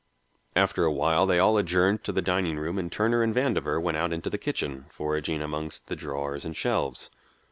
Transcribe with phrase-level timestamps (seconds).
[0.55, 3.97] After a while they all adjourned to the dining room and Turner and Vandover went
[3.97, 7.11] out into the kitchen, foraging among the drawers and shelves.